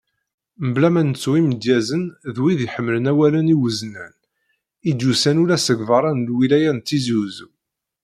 Mebla 0.65 0.89
ma 0.93 1.01
nettu 1.03 1.31
imedyazen 1.41 2.03
d 2.35 2.37
wid 2.41 2.59
iḥemmlen 2.67 3.09
awalen 3.11 3.53
iweznen, 3.55 4.13
i 4.89 4.91
d-yusan 4.93 5.41
ula 5.43 5.57
seg 5.59 5.79
beṛṛa 5.87 6.11
n 6.13 6.25
lwilaya 6.29 6.71
n 6.75 6.79
Tizi 6.87 7.15
Uzzu. 7.23 7.49